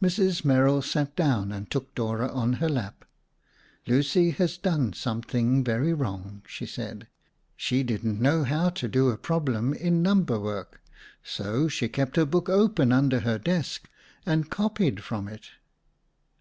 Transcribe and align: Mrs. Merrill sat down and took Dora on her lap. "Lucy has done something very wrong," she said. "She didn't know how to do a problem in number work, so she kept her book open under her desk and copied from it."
Mrs. 0.00 0.44
Merrill 0.44 0.82
sat 0.82 1.16
down 1.16 1.50
and 1.50 1.68
took 1.68 1.96
Dora 1.96 2.28
on 2.28 2.52
her 2.62 2.68
lap. 2.68 3.04
"Lucy 3.88 4.30
has 4.30 4.56
done 4.56 4.92
something 4.92 5.64
very 5.64 5.92
wrong," 5.92 6.44
she 6.46 6.64
said. 6.64 7.08
"She 7.56 7.82
didn't 7.82 8.20
know 8.20 8.44
how 8.44 8.68
to 8.68 8.86
do 8.86 9.08
a 9.10 9.18
problem 9.18 9.72
in 9.74 10.00
number 10.00 10.38
work, 10.38 10.80
so 11.24 11.66
she 11.66 11.88
kept 11.88 12.14
her 12.14 12.24
book 12.24 12.48
open 12.48 12.92
under 12.92 13.18
her 13.26 13.36
desk 13.36 13.90
and 14.24 14.48
copied 14.48 15.02
from 15.02 15.26
it." 15.26 15.46